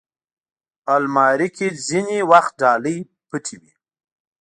الماري 0.95 1.49
کې 1.57 1.67
ځینې 1.87 2.17
وخت 2.31 2.53
ډالۍ 2.61 2.97
پټ 3.29 3.45
وي 3.61 3.73